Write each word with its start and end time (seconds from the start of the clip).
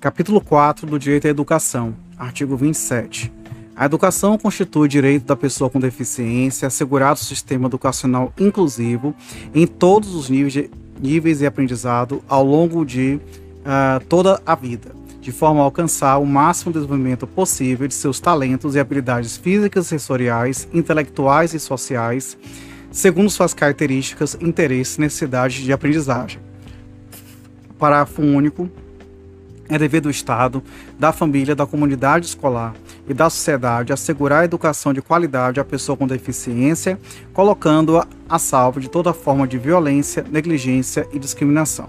Capítulo 0.00 0.40
4 0.40 0.86
do 0.86 0.96
Direito 0.96 1.26
à 1.26 1.30
Educação, 1.30 1.92
artigo 2.16 2.56
27. 2.56 3.32
A 3.74 3.84
educação 3.84 4.38
constitui 4.38 4.84
o 4.84 4.88
direito 4.88 5.24
da 5.24 5.34
pessoa 5.34 5.68
com 5.68 5.80
deficiência, 5.80 6.68
assegurado 6.68 7.18
o 7.18 7.24
sistema 7.24 7.66
educacional 7.66 8.32
inclusivo 8.38 9.12
em 9.52 9.66
todos 9.66 10.14
os 10.14 10.30
níveis 10.30 10.52
de, 10.52 10.70
níveis 11.00 11.38
de 11.40 11.46
aprendizado 11.46 12.22
ao 12.28 12.44
longo 12.44 12.86
de 12.86 13.18
uh, 13.64 14.04
toda 14.08 14.40
a 14.46 14.54
vida, 14.54 14.94
de 15.20 15.32
forma 15.32 15.60
a 15.62 15.64
alcançar 15.64 16.18
o 16.18 16.24
máximo 16.24 16.72
desenvolvimento 16.72 17.26
possível 17.26 17.88
de 17.88 17.94
seus 17.94 18.20
talentos 18.20 18.76
e 18.76 18.78
habilidades 18.78 19.36
físicas, 19.36 19.88
sensoriais, 19.88 20.68
intelectuais 20.72 21.54
e 21.54 21.58
sociais, 21.58 22.38
segundo 22.92 23.28
suas 23.30 23.52
características, 23.52 24.38
interesses 24.40 24.96
e 24.96 25.00
necessidades 25.00 25.56
de 25.56 25.72
aprendizagem. 25.72 26.40
Parágrafo 27.76 28.22
único. 28.22 28.70
É 29.68 29.78
dever 29.78 30.00
do 30.00 30.10
Estado, 30.10 30.62
da 30.98 31.12
família, 31.12 31.54
da 31.54 31.66
comunidade 31.66 32.26
escolar 32.26 32.74
e 33.08 33.12
da 33.12 33.28
sociedade 33.28 33.92
assegurar 33.92 34.42
a 34.42 34.44
educação 34.44 34.92
de 34.92 35.02
qualidade 35.02 35.60
à 35.60 35.64
pessoa 35.64 35.96
com 35.96 36.06
deficiência, 36.06 36.98
colocando-a 37.32 38.06
a 38.28 38.38
salvo 38.38 38.80
de 38.80 38.88
toda 38.88 39.12
forma 39.12 39.46
de 39.46 39.58
violência, 39.58 40.24
negligência 40.30 41.06
e 41.12 41.18
discriminação. 41.18 41.88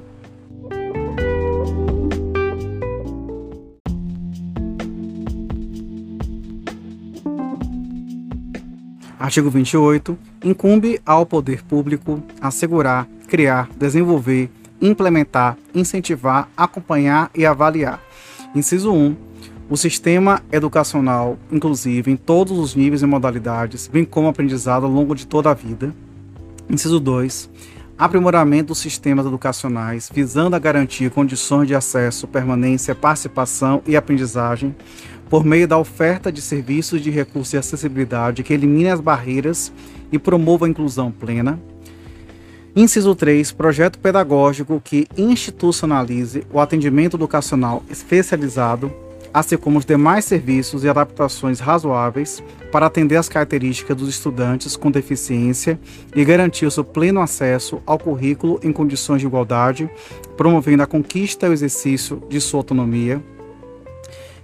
Artigo 9.20 9.50
28. 9.50 10.18
Incumbe 10.44 11.00
ao 11.06 11.26
poder 11.26 11.62
público 11.64 12.24
assegurar, 12.42 13.06
criar, 13.28 13.70
desenvolver, 13.78 14.50
implementar, 14.82 15.58
incentivar, 15.74 16.50
acompanhar 16.56 17.30
e 17.36 17.46
avaliar. 17.46 18.02
Inciso 18.56 18.92
1. 18.92 19.16
O 19.70 19.78
sistema 19.78 20.42
educacional 20.52 21.38
inclusivo 21.52 22.10
em 22.10 22.16
todos 22.16 22.58
os 22.58 22.74
níveis 22.74 23.02
e 23.02 23.06
modalidades, 23.06 23.88
bem 23.88 24.04
como 24.04 24.28
aprendizado 24.28 24.86
ao 24.86 24.92
longo 24.92 25.14
de 25.14 25.28
toda 25.28 25.52
a 25.52 25.54
vida. 25.54 25.94
Inciso 26.70 27.00
2. 27.00 27.50
Aprimoramento 27.98 28.70
dos 28.70 28.80
sistemas 28.80 29.26
educacionais, 29.26 30.10
visando 30.12 30.56
a 30.56 30.60
garantir 30.60 31.12
condições 31.12 31.68
de 31.68 31.76
acesso, 31.76 32.28
permanência, 32.28 32.96
participação 32.96 33.82
e 33.86 33.96
aprendizagem 33.96 34.74
por 35.30 35.46
meio 35.46 35.68
da 35.68 35.78
oferta 35.78 36.32
de 36.32 36.42
serviços 36.42 37.02
de 37.02 37.12
recursos 37.12 37.54
e 37.54 37.58
acessibilidade 37.58 38.42
que 38.42 38.54
elimine 38.54 38.90
as 38.90 39.00
barreiras 39.00 39.72
e 40.12 40.18
promova 40.18 40.66
a 40.66 40.70
inclusão 40.70 41.12
plena. 41.12 41.60
Inciso 42.76 43.16
3. 43.16 43.52
Projeto 43.52 43.98
pedagógico 43.98 44.80
que 44.84 45.08
institucionalize 45.18 46.44
o 46.54 46.60
atendimento 46.60 47.18
educacional 47.18 47.84
especializado, 47.90 48.94
assim 49.34 49.58
como 49.58 49.80
os 49.80 49.86
demais 49.86 50.26
serviços 50.26 50.84
e 50.84 50.90
adaptações 50.90 51.60
razoáveis 51.60 52.44
para 52.72 52.86
atender 52.86 53.16
às 53.16 53.28
características 53.28 53.98
dos 53.98 54.10
estudantes 54.10 54.76
com 54.76 54.92
deficiência 54.92 55.80
e 56.16 56.24
garantir 56.24 56.68
o 56.68 56.72
seu 56.72 56.84
pleno 56.84 57.22
acesso 57.22 57.82
ao 57.88 57.98
currículo 57.98 58.60
em 58.64 58.72
condições 58.72 59.22
de 59.22 59.28
igualdade, 59.28 59.90
promovendo 60.38 60.84
a 60.84 60.88
conquista 60.88 61.48
e 61.48 61.50
o 61.50 61.54
exercício 61.54 62.22
de 62.30 62.40
sua 62.40 62.60
autonomia. 62.60 63.22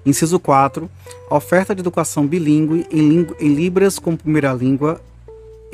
Inciso 0.04 0.40
4. 0.40 0.90
Oferta 1.30 1.76
de 1.76 1.82
educação 1.82 2.26
bilíngue 2.26 2.86
em, 2.92 3.28
em 3.40 3.54
Libras 3.54 4.00
como 4.00 4.18
primeira 4.18 4.52
língua 4.54 5.00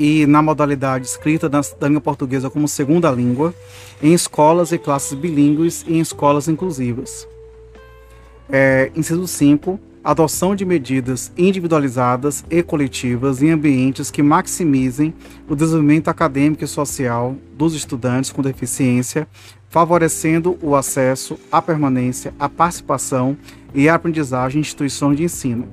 e 0.02 0.26
na 0.26 0.42
modalidade 0.42 1.06
escrita 1.06 1.48
da, 1.48 1.60
língua 1.82 2.00
portuguesa 2.00 2.50
como 2.50 2.66
segunda 2.66 3.08
língua, 3.08 3.54
em 4.02 4.12
escolas 4.12 4.72
e 4.72 4.78
classes 4.78 5.14
bilíngues 5.14 5.84
e 5.86 5.94
em 5.94 6.00
escolas 6.00 6.48
inclusivas. 6.48 7.28
É, 8.50 8.90
inciso 8.96 9.28
5. 9.28 9.78
Adoção 10.02 10.56
de 10.56 10.64
medidas 10.64 11.30
individualizadas 11.38 12.44
e 12.50 12.64
coletivas 12.64 13.40
em 13.40 13.52
ambientes 13.52 14.10
que 14.10 14.24
maximizem 14.24 15.14
o 15.48 15.54
desenvolvimento 15.54 16.08
acadêmico 16.08 16.64
e 16.64 16.66
social 16.66 17.36
dos 17.56 17.72
estudantes 17.72 18.32
com 18.32 18.42
deficiência, 18.42 19.28
favorecendo 19.68 20.58
o 20.60 20.74
acesso, 20.74 21.38
a 21.52 21.62
permanência, 21.62 22.34
a 22.40 22.48
participação 22.48 23.36
e 23.72 23.88
a 23.88 23.94
aprendizagem 23.94 24.58
em 24.58 24.62
instituições 24.62 25.16
de 25.16 25.22
ensino. 25.22 25.68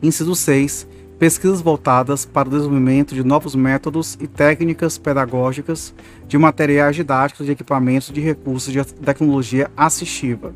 Inciso 0.00 0.36
6. 0.36 0.86
Pesquisas 1.18 1.60
voltadas 1.60 2.24
para 2.24 2.48
o 2.48 2.50
desenvolvimento 2.52 3.12
de 3.12 3.24
novos 3.24 3.56
métodos 3.56 4.16
e 4.20 4.28
técnicas 4.28 4.98
pedagógicas, 4.98 5.92
de 6.28 6.38
materiais 6.38 6.94
didáticos 6.94 7.48
e 7.48 7.50
equipamentos 7.50 8.12
de 8.12 8.20
recursos 8.20 8.72
de 8.72 8.84
tecnologia 8.84 9.68
assistiva. 9.76 10.52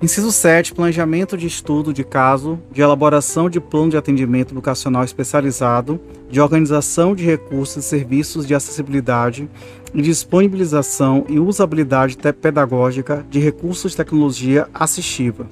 Inciso 0.00 0.30
7. 0.30 0.72
Planejamento 0.72 1.36
de 1.36 1.48
estudo 1.48 1.92
de 1.92 2.04
caso, 2.04 2.60
de 2.70 2.80
elaboração 2.80 3.50
de 3.50 3.58
plano 3.58 3.90
de 3.90 3.96
atendimento 3.96 4.54
educacional 4.54 5.02
especializado, 5.02 5.98
de 6.30 6.40
organização 6.40 7.12
de 7.12 7.24
recursos 7.24 7.84
e 7.84 7.88
serviços 7.88 8.46
de 8.46 8.54
acessibilidade 8.54 9.48
e 9.92 10.00
disponibilização 10.00 11.24
e 11.28 11.40
usabilidade 11.40 12.16
pedagógica 12.40 13.26
de 13.28 13.40
recursos 13.40 13.90
de 13.90 13.96
tecnologia 13.96 14.68
assistiva. 14.72 15.48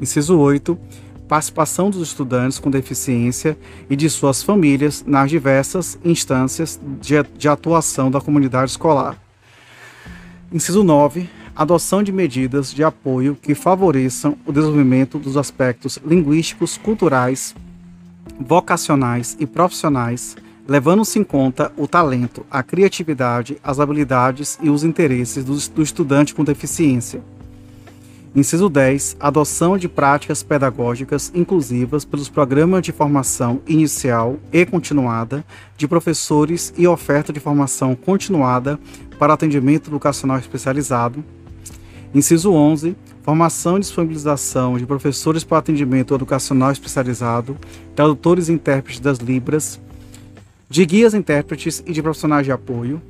Inciso 0.00 0.36
8. 0.36 0.76
Participação 1.34 1.90
dos 1.90 2.00
estudantes 2.00 2.60
com 2.60 2.70
deficiência 2.70 3.58
e 3.90 3.96
de 3.96 4.08
suas 4.08 4.40
famílias 4.40 5.04
nas 5.04 5.28
diversas 5.28 5.98
instâncias 6.04 6.78
de, 7.00 7.20
de 7.36 7.48
atuação 7.48 8.08
da 8.08 8.20
comunidade 8.20 8.70
escolar. 8.70 9.18
Inciso 10.52 10.84
9. 10.84 11.28
Adoção 11.56 12.04
de 12.04 12.12
medidas 12.12 12.72
de 12.72 12.84
apoio 12.84 13.36
que 13.42 13.52
favoreçam 13.52 14.38
o 14.46 14.52
desenvolvimento 14.52 15.18
dos 15.18 15.36
aspectos 15.36 15.98
linguísticos, 16.06 16.78
culturais, 16.78 17.52
vocacionais 18.38 19.36
e 19.40 19.44
profissionais 19.44 20.36
levando-se 20.68 21.18
em 21.18 21.24
conta 21.24 21.72
o 21.76 21.88
talento, 21.88 22.46
a 22.50 22.62
criatividade, 22.62 23.58
as 23.62 23.80
habilidades 23.80 24.58
e 24.62 24.70
os 24.70 24.84
interesses 24.84 25.44
do, 25.44 25.56
do 25.74 25.82
estudante 25.82 26.32
com 26.32 26.42
deficiência. 26.42 27.22
Inciso 28.34 28.68
10. 28.68 29.16
Adoção 29.20 29.78
de 29.78 29.88
práticas 29.88 30.42
pedagógicas 30.42 31.30
inclusivas 31.32 32.04
pelos 32.04 32.28
programas 32.28 32.82
de 32.82 32.90
formação 32.90 33.60
inicial 33.64 34.40
e 34.52 34.66
continuada 34.66 35.44
de 35.76 35.86
professores 35.86 36.74
e 36.76 36.84
oferta 36.84 37.32
de 37.32 37.38
formação 37.38 37.94
continuada 37.94 38.78
para 39.20 39.34
atendimento 39.34 39.88
educacional 39.88 40.36
especializado. 40.36 41.24
Inciso 42.12 42.52
11. 42.52 42.96
Formação 43.22 43.76
e 43.76 43.80
disponibilização 43.80 44.76
de 44.76 44.84
professores 44.84 45.44
para 45.44 45.58
atendimento 45.58 46.12
educacional 46.12 46.72
especializado, 46.72 47.56
tradutores 47.94 48.48
e 48.48 48.52
intérpretes 48.52 49.00
das 49.00 49.18
Libras, 49.18 49.80
de 50.68 50.84
guias 50.84 51.14
intérpretes 51.14 51.84
e 51.86 51.92
de 51.92 52.02
profissionais 52.02 52.44
de 52.44 52.50
apoio. 52.50 53.00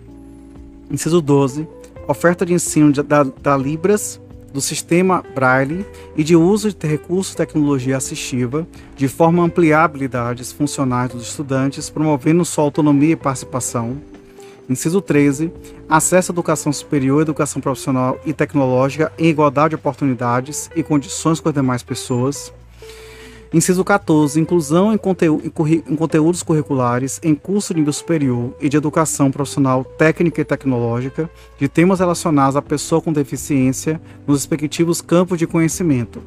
Inciso 0.90 1.22
12. 1.22 1.66
Oferta 2.06 2.44
de 2.44 2.52
ensino 2.52 2.92
da, 2.92 3.22
da 3.22 3.56
Libras, 3.56 4.20
do 4.54 4.60
sistema 4.60 5.22
Braille 5.34 5.84
e 6.16 6.22
de 6.22 6.36
uso 6.36 6.72
de 6.72 6.86
recursos 6.86 7.32
de 7.32 7.38
tecnologia 7.38 7.96
assistiva, 7.96 8.64
de 8.96 9.08
forma 9.08 9.42
a 9.42 9.46
ampliar 9.46 9.82
habilidades 9.82 10.52
funcionais 10.52 11.10
dos 11.10 11.24
estudantes, 11.24 11.90
promovendo 11.90 12.44
sua 12.44 12.62
autonomia 12.62 13.10
e 13.10 13.16
participação. 13.16 14.00
Inciso 14.70 15.00
13. 15.00 15.52
Acesso 15.88 16.30
à 16.30 16.32
educação 16.32 16.72
superior, 16.72 17.22
educação 17.22 17.60
profissional 17.60 18.18
e 18.24 18.32
tecnológica 18.32 19.12
em 19.18 19.26
igualdade 19.26 19.70
de 19.70 19.74
oportunidades 19.74 20.70
e 20.76 20.84
condições 20.84 21.40
com 21.40 21.48
as 21.48 21.54
demais 21.54 21.82
pessoas. 21.82 22.52
Inciso 23.52 23.84
14. 23.84 24.40
Inclusão 24.40 24.92
em, 24.92 24.98
conteú 24.98 25.40
em 25.44 25.96
conteúdos 25.96 26.42
curriculares 26.42 27.20
em 27.22 27.34
curso 27.34 27.72
de 27.72 27.80
nível 27.80 27.92
superior 27.92 28.54
e 28.60 28.68
de 28.68 28.76
educação 28.76 29.30
profissional 29.30 29.84
técnica 29.84 30.40
e 30.40 30.44
tecnológica 30.44 31.30
de 31.58 31.68
temas 31.68 32.00
relacionados 32.00 32.56
à 32.56 32.62
pessoa 32.62 33.00
com 33.00 33.12
deficiência 33.12 34.00
nos 34.26 34.38
respectivos 34.38 35.00
campos 35.00 35.38
de 35.38 35.46
conhecimento. 35.46 36.20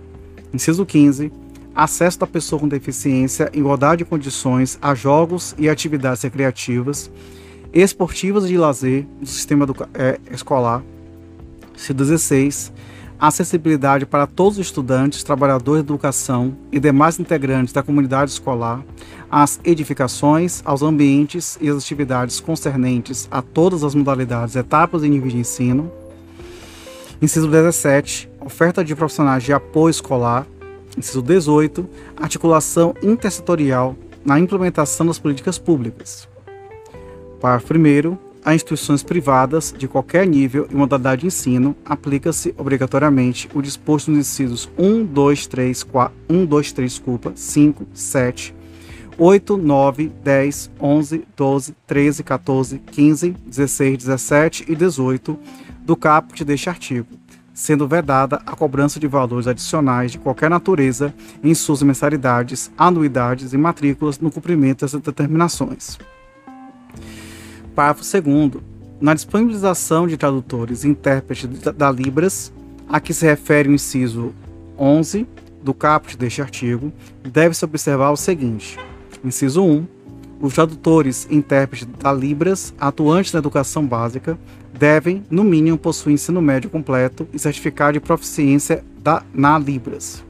Inciso 0.54 0.86
15. 0.86 1.32
Acesso 1.76 2.20
da 2.20 2.28
pessoa 2.28 2.60
com 2.60 2.68
deficiência 2.68 3.52
em 3.54 3.60
igualdade 3.60 4.00
de 4.00 4.10
condições 4.10 4.80
a 4.82 4.96
jogos 4.96 5.54
e 5.58 5.70
atividades 5.70 6.24
recreativas, 6.24 7.12
esportivas 7.74 8.46
e 8.46 8.48
de 8.48 8.58
lazer 8.58 9.06
do 9.20 9.28
sistema 9.28 9.68
é, 9.94 10.20
escolar. 10.32 10.82
Inciso 11.76 11.94
16 11.94 12.72
acessibilidade 13.20 14.06
para 14.06 14.28
todos 14.28 14.58
os 14.58 14.66
estudantes, 14.66 15.24
trabalhadores 15.24 15.84
de 15.84 15.90
educação 15.90 16.56
e 16.72 16.80
demais 16.80 17.20
integrantes 17.20 17.74
da 17.74 17.84
comunidade 17.84 18.32
escolar, 18.32 18.84
às 19.30 19.60
edificações, 19.64 20.62
aos 20.64 20.82
ambientes 20.82 21.58
e 21.60 21.70
às 21.70 21.78
atividades 21.78 22.40
concernentes 22.40 23.28
a 23.32 23.42
todas 23.42 23.84
as 23.84 23.96
modalidades, 23.96 24.56
etapas 24.56 25.04
e 25.04 25.10
níveis 25.10 25.34
de 25.34 25.40
ensino. 25.40 25.92
Inciso 27.22 27.48
17, 27.48 28.30
oferta 28.40 28.84
de 28.84 28.96
profissionais 28.96 29.44
de 29.44 29.52
apoio 29.52 29.92
escolar. 29.92 30.46
Inciso 30.96 31.22
18, 31.22 31.88
articulação 32.16 32.94
intersetorial 33.02 33.96
na 34.24 34.40
implementação 34.40 35.06
das 35.06 35.20
políticas 35.20 35.58
públicas. 35.58 36.28
Parágrafo 37.40 37.74
1 37.74 38.27
a 38.44 38.56
instituições 38.56 39.04
privadas 39.04 39.74
de 39.78 39.88
qualquer 39.88 40.26
nível 40.26 40.68
e 40.70 40.76
modalidade 40.76 41.22
de 41.22 41.28
ensino, 41.28 41.76
aplica-se 41.86 42.54
obrigatoriamente 42.58 43.50
o 43.54 43.62
disposto 43.62 44.12
nos 44.12 44.20
incisos 44.20 44.70
1, 44.78 45.06
2, 45.06 45.48
3, 45.48 45.84
4, 45.84 46.16
1, 46.30 46.46
2, 46.46 46.72
3, 46.72 46.92
desculpa, 46.92 47.32
5, 47.36 47.88
7, 47.94 48.56
8, 49.18 49.58
9, 49.58 50.12
10, 50.24 50.72
11, 50.80 51.28
12, 51.36 51.76
13, 51.88 52.24
14, 52.24 52.78
15, 52.92 53.32
16, 53.48 53.98
17 53.98 54.66
e 54.68 54.76
18 54.76 55.40
do 55.82 55.96
caput 55.96 56.44
deste 56.46 56.70
artigo, 56.70 57.08
sendo 57.54 57.88
vedada 57.88 58.42
a 58.46 58.56
cobrança 58.56 59.00
de 59.00 59.08
valores 59.08 59.48
adicionais 59.48 60.12
de 60.12 60.20
qualquer 60.20 60.50
natureza 60.50 61.14
em 61.44 61.54
suas 61.56 61.82
mensalidades, 61.82 62.72
anuidades 62.78 63.54
e 63.54 63.58
matrículas 63.58 64.20
no 64.20 64.30
cumprimento 64.30 64.82
dessas 64.86 65.02
determinações. 65.02 65.98
Parágrafo 67.78 68.02
2 68.02 68.64
Na 69.00 69.14
disponibilização 69.14 70.08
de 70.08 70.18
tradutores 70.18 70.84
e 70.84 70.88
intérpretes 70.88 71.48
da 71.76 71.92
Libras, 71.92 72.52
a 72.90 73.00
que 73.00 73.14
se 73.14 73.24
refere 73.24 73.70
o 73.70 73.72
inciso 73.72 74.34
11 74.80 75.28
do 75.62 75.76
caput 75.76 76.18
deste 76.18 76.42
artigo, 76.42 76.92
deve-se 77.24 77.64
observar 77.64 78.10
o 78.10 78.18
seguinte: 78.18 78.80
inciso 79.24 79.64
1 79.64 79.86
os 80.42 80.56
tradutores 80.56 81.28
e 81.30 81.36
intérpretes 81.36 81.88
da 82.00 82.12
Libras 82.12 82.74
atuantes 82.80 83.32
na 83.32 83.38
educação 83.38 83.86
básica 83.86 84.40
devem, 84.74 85.24
no 85.30 85.44
mínimo, 85.44 85.78
possuir 85.78 86.16
ensino 86.16 86.42
médio 86.42 86.72
completo 86.72 87.28
e 87.32 87.38
certificado 87.38 87.94
de 87.94 88.00
proficiência 88.00 88.84
da, 89.04 89.22
na 89.32 89.60
Libras. 89.60 90.24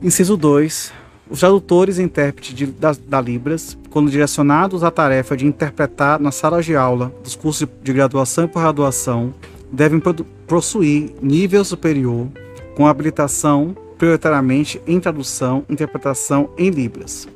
Inciso 0.00 0.38
2. 0.38 1.01
Os 1.32 1.40
tradutores 1.40 1.96
e 1.96 2.02
intérpretes 2.02 2.54
de, 2.54 2.66
da, 2.66 2.92
da, 3.08 3.18
Libras, 3.18 3.78
quando 3.88 4.10
direcionados 4.10 4.84
à 4.84 4.90
tarefa 4.90 5.34
de 5.34 5.46
interpretar 5.46 6.20
na 6.20 6.30
sala 6.30 6.62
de 6.62 6.76
aula 6.76 7.10
dos 7.24 7.34
cursos 7.34 7.66
de 7.82 7.90
graduação 7.90 8.44
e 8.44 8.48
pós-graduação, 8.48 9.32
devem 9.72 9.98
possuir 10.46 11.14
nível 11.22 11.64
superior 11.64 12.28
com 12.76 12.86
habilitação 12.86 13.74
prioritariamente 13.96 14.78
em 14.86 15.00
tradução 15.00 15.64
e 15.70 15.72
interpretação 15.72 16.50
em 16.58 16.68
Libras. 16.68 17.26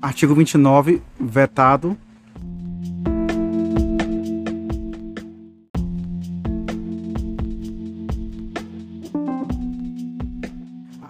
Artigo 0.00 0.36
29, 0.36 1.02
vetado. 1.18 1.96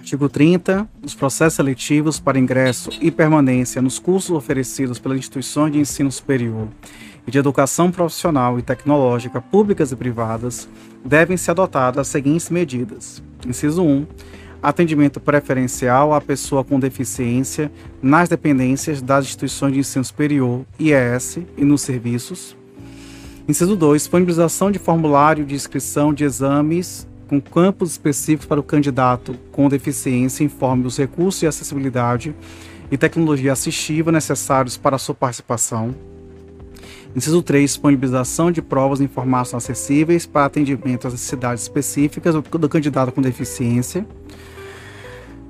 Artigo 0.07 0.29
30. 0.29 0.89
Os 1.03 1.17
processos 1.17 1.55
seletivos 1.55 2.21
para 2.21 2.39
ingresso 2.39 2.91
e 3.01 3.11
permanência 3.11 3.83
nos 3.83 3.99
cursos 3.99 4.31
oferecidos 4.31 5.01
pelas 5.01 5.19
instituições 5.19 5.73
de 5.73 5.81
ensino 5.81 6.13
superior 6.13 6.69
e 7.27 7.31
de 7.33 7.39
educação 7.39 7.91
profissional 7.91 8.57
e 8.57 8.63
tecnológica 8.63 9.41
públicas 9.41 9.91
e 9.91 9.97
privadas 9.97 10.69
devem 11.05 11.37
ser 11.37 11.51
adotadas 11.51 12.03
as 12.03 12.07
seguintes 12.07 12.51
medidas. 12.51 13.21
Inciso 13.45 13.83
1 13.83 14.07
atendimento 14.63 15.19
preferencial 15.19 16.15
à 16.15 16.21
pessoa 16.21 16.63
com 16.63 16.79
deficiência 16.79 17.69
nas 18.01 18.29
dependências 18.29 19.03
das 19.03 19.25
instituições 19.25 19.73
de 19.73 19.81
ensino 19.81 20.05
superior, 20.05 20.65
IES, 20.79 21.41
e 21.57 21.65
nos 21.65 21.83
serviços. 21.83 22.57
Inciso 23.49 23.75
2. 23.75 24.03
Disponibilização 24.03 24.71
de 24.71 24.79
formulário 24.79 25.45
de 25.45 25.57
inscrição 25.57 26.15
de 26.15 26.23
exames 26.23 27.09
com 27.27 27.41
campos 27.41 27.93
específicos 27.93 28.47
para 28.47 28.61
o 28.61 28.63
candidato 28.63 29.37
com 29.53 29.69
deficiência 29.69 30.45
em 30.45 30.49
forma 30.49 30.85
dos 30.85 30.97
recursos 30.97 31.41
de 31.41 31.47
acessibilidade 31.47 32.35
e 32.91 32.97
tecnologia 32.97 33.53
assistiva 33.53 34.13
necessários 34.13 34.77
para 34.77 34.97
a 34.97 34.99
sua 34.99 35.15
participação. 35.15 35.95
Inciso 37.15 37.43
3. 37.43 37.71
Disponibilização 37.71 38.53
de 38.53 38.61
provas 38.61 39.01
em 39.01 39.09
formatos 39.09 39.55
acessíveis 39.55 40.27
para 40.27 40.45
atendimento 40.45 41.07
às 41.07 41.15
necessidades 41.15 41.63
específicas 41.63 42.35
do 42.35 42.69
candidato 42.69 43.11
com 43.11 43.23
deficiência. 43.23 44.07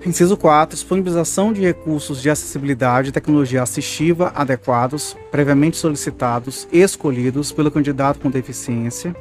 Inciso 0.07 0.37
4. 0.37 0.77
Disponibilização 0.77 1.53
de 1.53 1.61
recursos 1.61 2.23
de 2.23 2.31
acessibilidade 2.31 3.09
e 3.09 3.13
tecnologia 3.13 3.65
assistiva 3.65 4.33
adequados, 4.37 5.17
previamente 5.33 5.77
solicitados 5.77 6.69
e 6.73 6.81
escolhidos 6.81 7.51
pelo 7.51 7.73
candidato 7.73 8.21
com 8.21 8.31
deficiência. 8.31 9.17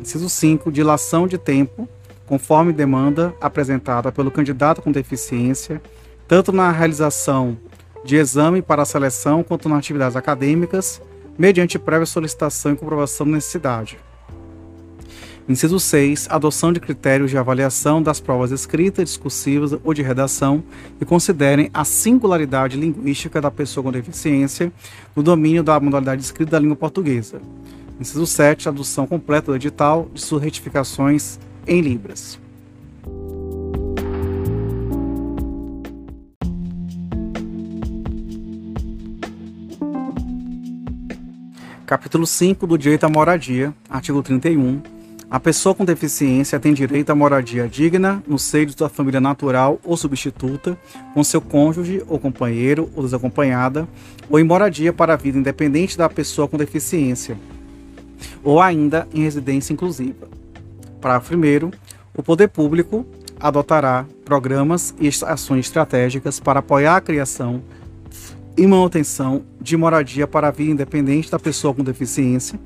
Inciso 0.00 0.30
5. 0.30 0.72
Dilação 0.72 1.26
de 1.26 1.36
tempo, 1.36 1.86
conforme 2.26 2.72
demanda 2.72 3.34
apresentada 3.40 4.10
pelo 4.10 4.30
candidato 4.30 4.80
com 4.80 4.90
deficiência, 4.90 5.80
tanto 6.26 6.52
na 6.52 6.70
realização 6.70 7.56
de 8.02 8.16
exame 8.16 8.62
para 8.62 8.82
a 8.82 8.86
seleção 8.86 9.42
quanto 9.42 9.68
nas 9.68 9.78
atividades 9.78 10.16
acadêmicas, 10.16 11.02
mediante 11.38 11.78
prévia 11.78 12.06
solicitação 12.06 12.72
e 12.72 12.76
comprovação 12.76 13.26
da 13.26 13.32
necessidade. 13.32 13.98
Inciso 15.46 15.80
6. 15.80 16.28
Adoção 16.30 16.72
de 16.72 16.80
critérios 16.80 17.30
de 17.30 17.36
avaliação 17.36 18.02
das 18.02 18.20
provas 18.20 18.52
escritas, 18.52 19.08
discursivas 19.08 19.74
ou 19.84 19.92
de 19.92 20.00
redação 20.00 20.62
que 20.98 21.04
considerem 21.04 21.68
a 21.74 21.84
singularidade 21.84 22.78
linguística 22.78 23.40
da 23.40 23.50
pessoa 23.50 23.84
com 23.84 23.92
deficiência 23.92 24.72
no 25.14 25.22
domínio 25.22 25.62
da 25.62 25.78
modalidade 25.80 26.22
escrita 26.22 26.52
da 26.52 26.58
língua 26.58 26.76
portuguesa. 26.76 27.40
Inciso 28.00 28.26
7. 28.26 28.66
Adoção 28.66 29.06
completa 29.06 29.52
do 29.52 29.56
edital 29.56 30.08
de 30.14 30.22
suas 30.22 30.42
retificações 30.42 31.38
em 31.66 31.82
Libras. 31.82 32.40
Capítulo 41.84 42.26
5 42.26 42.66
do 42.66 42.78
Direito 42.78 43.04
à 43.04 43.08
Moradia, 43.08 43.74
artigo 43.90 44.22
31 44.22 44.80
a 45.30 45.38
pessoa 45.38 45.76
com 45.76 45.84
deficiência 45.84 46.58
tem 46.58 46.74
direito 46.74 47.10
à 47.10 47.14
moradia 47.14 47.68
digna 47.68 48.20
no 48.26 48.36
seio 48.36 48.74
da 48.74 48.88
família 48.88 49.20
natural 49.20 49.78
ou 49.84 49.96
substituta, 49.96 50.76
com 51.14 51.22
seu 51.22 51.40
cônjuge 51.40 52.02
ou 52.08 52.18
companheiro 52.18 52.90
ou 52.96 53.04
desacompanhada, 53.04 53.86
ou 54.28 54.40
em 54.40 54.44
moradia 54.44 54.92
para 54.92 55.12
a 55.12 55.16
vida 55.16 55.38
independente 55.38 55.96
da 55.96 56.08
pessoa 56.08 56.48
com 56.48 56.56
deficiência, 56.56 57.38
ou 58.42 58.60
ainda 58.60 59.06
em 59.12 59.22
residência 59.22 59.72
inclusiva. 59.72 60.28
Parágrafo 61.00 61.34
1. 61.34 61.70
O 62.16 62.22
poder 62.22 62.48
público 62.48 63.06
adotará 63.38 64.04
programas 64.24 64.94
e 65.00 65.08
ações 65.24 65.66
estratégicas 65.66 66.38
para 66.38 66.60
apoiar 66.60 66.96
a 66.96 67.00
criação 67.00 67.62
e 68.56 68.66
manutenção 68.66 69.42
de 69.60 69.76
moradia 69.76 70.26
para 70.26 70.48
a 70.48 70.50
vida 70.50 70.72
independente 70.72 71.30
da 71.30 71.38
pessoa 71.38 71.72
com 71.72 71.82
deficiência. 71.82 72.58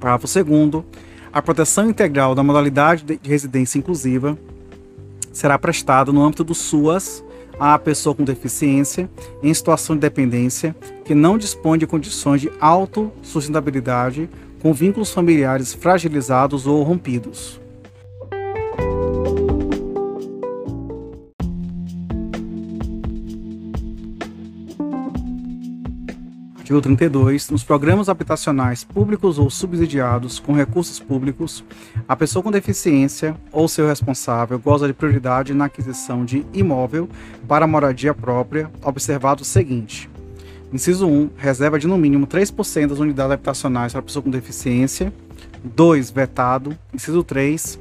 Parágrafo 0.00 0.26
2 0.26 0.84
a 1.32 1.40
proteção 1.40 1.88
integral 1.88 2.34
da 2.34 2.42
modalidade 2.42 3.04
de 3.04 3.18
residência 3.28 3.78
inclusiva 3.78 4.36
será 5.32 5.58
prestada 5.58 6.12
no 6.12 6.22
âmbito 6.22 6.44
do 6.44 6.54
SUAS 6.54 7.24
à 7.58 7.78
pessoa 7.78 8.14
com 8.14 8.24
deficiência 8.24 9.08
em 9.42 9.54
situação 9.54 9.94
de 9.96 10.00
dependência 10.02 10.74
que 11.04 11.14
não 11.14 11.38
dispõe 11.38 11.78
de 11.78 11.86
condições 11.86 12.40
de 12.40 12.50
autossustentabilidade 12.60 14.28
com 14.60 14.72
vínculos 14.72 15.10
familiares 15.10 15.72
fragilizados 15.72 16.66
ou 16.66 16.82
rompidos. 16.82 17.61
Artigo 26.62 26.80
32. 26.80 27.50
Nos 27.50 27.64
programas 27.64 28.08
habitacionais 28.08 28.84
públicos 28.84 29.36
ou 29.36 29.50
subsidiados 29.50 30.38
com 30.38 30.52
recursos 30.52 31.00
públicos, 31.00 31.64
a 32.06 32.14
pessoa 32.14 32.40
com 32.40 32.52
deficiência 32.52 33.34
ou 33.50 33.66
seu 33.66 33.88
responsável 33.88 34.60
goza 34.60 34.86
de 34.86 34.92
prioridade 34.92 35.54
na 35.54 35.64
aquisição 35.64 36.24
de 36.24 36.46
imóvel 36.54 37.08
para 37.48 37.66
moradia 37.66 38.14
própria, 38.14 38.70
observado 38.80 39.42
o 39.42 39.44
seguinte: 39.44 40.08
Inciso 40.72 41.08
1. 41.08 41.30
Reserva 41.36 41.80
de 41.80 41.88
no 41.88 41.98
mínimo 41.98 42.28
3% 42.28 42.86
das 42.86 43.00
unidades 43.00 43.32
habitacionais 43.32 43.92
para 43.92 44.02
pessoa 44.02 44.22
com 44.22 44.30
deficiência. 44.30 45.12
2. 45.64 46.10
Vetado. 46.10 46.78
Inciso 46.94 47.24
3. 47.24 47.76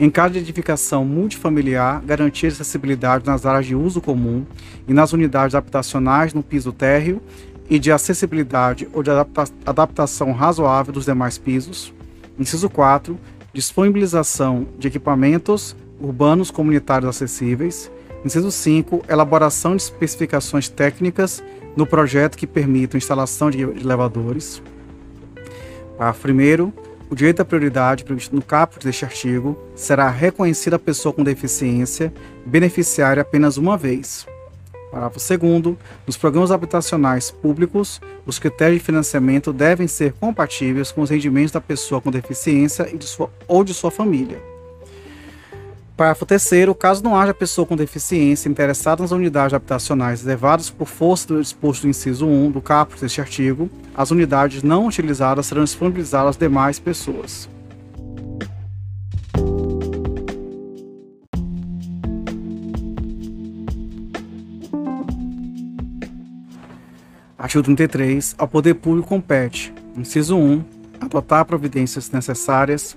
Em 0.00 0.08
caso 0.08 0.32
de 0.32 0.40
edificação 0.40 1.04
multifamiliar, 1.04 2.02
garantir 2.02 2.46
acessibilidade 2.46 3.26
nas 3.26 3.44
áreas 3.44 3.66
de 3.66 3.74
uso 3.74 4.00
comum 4.00 4.46
e 4.88 4.94
nas 4.94 5.12
unidades 5.12 5.54
habitacionais 5.54 6.32
no 6.32 6.42
piso 6.42 6.72
térreo 6.72 7.20
e 7.72 7.78
de 7.78 7.90
acessibilidade 7.90 8.86
ou 8.92 9.02
de 9.02 9.10
adapta 9.10 9.50
adaptação 9.64 10.30
razoável 10.32 10.92
dos 10.92 11.06
demais 11.06 11.38
pisos. 11.38 11.90
Inciso 12.38 12.68
4. 12.68 13.18
Disponibilização 13.50 14.66
de 14.78 14.88
equipamentos 14.88 15.74
urbanos 15.98 16.50
comunitários 16.50 17.08
acessíveis. 17.08 17.90
Inciso 18.22 18.50
5. 18.50 19.06
Elaboração 19.08 19.74
de 19.74 19.84
especificações 19.84 20.68
técnicas 20.68 21.42
no 21.74 21.86
projeto 21.86 22.36
que 22.36 22.46
permitam 22.46 22.98
instalação 22.98 23.50
de 23.50 23.62
elevadores. 23.62 24.62
Parágrafo 25.96 26.28
1. 26.28 26.72
o 27.10 27.14
direito 27.14 27.40
à 27.40 27.44
prioridade 27.44 28.04
previsto 28.04 28.36
no 28.36 28.42
caput 28.42 28.84
deste 28.84 29.06
artigo 29.06 29.58
será 29.74 30.10
reconhecida 30.10 30.76
a 30.76 30.78
pessoa 30.78 31.10
com 31.14 31.24
deficiência 31.24 32.12
beneficiária 32.44 33.22
apenas 33.22 33.56
uma 33.56 33.78
vez. 33.78 34.26
Parágrafo 34.92 35.18
2 35.18 35.76
Nos 36.06 36.18
programas 36.18 36.50
habitacionais 36.50 37.30
públicos, 37.30 37.98
os 38.26 38.38
critérios 38.38 38.80
de 38.80 38.84
financiamento 38.84 39.50
devem 39.50 39.88
ser 39.88 40.12
compatíveis 40.12 40.92
com 40.92 41.00
os 41.00 41.08
rendimentos 41.08 41.50
da 41.50 41.62
pessoa 41.62 41.98
com 41.98 42.10
deficiência 42.10 42.84
de 42.84 43.06
sua, 43.06 43.30
ou 43.48 43.64
de 43.64 43.72
sua 43.72 43.90
família. 43.90 44.38
Parágrafo 45.96 46.26
3 46.26 46.46
Caso 46.78 47.02
não 47.02 47.16
haja 47.16 47.32
pessoa 47.32 47.66
com 47.66 47.74
deficiência 47.74 48.50
interessada 48.50 49.02
nas 49.02 49.12
unidades 49.12 49.54
habitacionais 49.54 50.20
reservadas 50.20 50.68
por 50.68 50.86
força 50.86 51.28
do 51.28 51.40
disposto 51.40 51.82
do 51.82 51.88
inciso 51.88 52.26
1 52.26 52.50
do 52.50 52.60
caput 52.60 53.00
deste 53.00 53.20
artigo, 53.20 53.70
as 53.96 54.10
unidades 54.10 54.62
não 54.62 54.86
utilizadas 54.86 55.46
serão 55.46 55.64
disponibilizadas 55.64 56.30
às 56.30 56.36
demais 56.36 56.78
pessoas. 56.78 57.48
Artigo 67.52 67.64
33. 67.64 68.34
Ao 68.38 68.48
poder 68.48 68.72
público 68.72 69.08
compete, 69.08 69.74
inciso 69.94 70.38
1, 70.38 70.64
adotar 70.98 71.44
providências 71.44 72.10
necessárias 72.10 72.96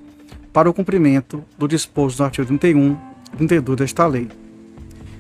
para 0.54 0.70
o 0.70 0.74
cumprimento 0.74 1.44
do 1.58 1.68
disposto 1.68 2.20
no 2.20 2.26
artigo 2.26 2.48
31 2.48 2.98
e 3.34 3.36
32 3.36 3.78
desta 3.78 4.08
lei. 4.08 4.30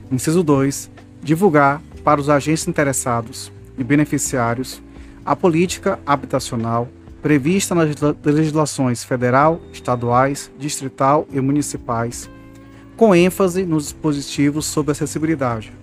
Inciso 0.10 0.42
2. 0.42 0.90
Divulgar 1.22 1.82
para 2.02 2.22
os 2.22 2.30
agentes 2.30 2.66
interessados 2.66 3.52
e 3.78 3.84
beneficiários 3.84 4.82
a 5.26 5.36
política 5.36 6.00
habitacional 6.06 6.88
prevista 7.22 7.76
nas 7.76 7.94
legislações 8.24 9.04
federal, 9.04 9.60
estaduais, 9.74 10.50
distrital 10.58 11.28
e 11.30 11.42
municipais, 11.42 12.30
com 12.96 13.14
ênfase 13.14 13.66
nos 13.66 13.84
dispositivos 13.84 14.66
sobre 14.66 14.94
acessibilidade 14.94 15.74